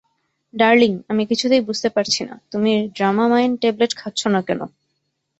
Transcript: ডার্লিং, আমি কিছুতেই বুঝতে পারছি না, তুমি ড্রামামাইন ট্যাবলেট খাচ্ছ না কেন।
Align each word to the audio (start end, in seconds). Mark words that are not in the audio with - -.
ডার্লিং, 0.53 0.91
আমি 1.09 1.23
কিছুতেই 1.25 1.61
বুঝতে 1.61 1.89
পারছি 1.89 2.21
না, 2.23 2.35
তুমি 2.51 2.71
ড্রামামাইন 2.95 3.51
ট্যাবলেট 3.61 3.91
খাচ্ছ 3.95 4.21
না 4.27 4.41
কেন। 4.47 4.61